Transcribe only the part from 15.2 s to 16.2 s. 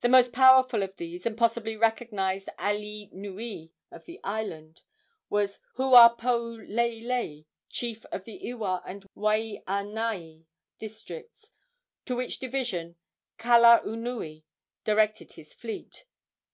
his fleet.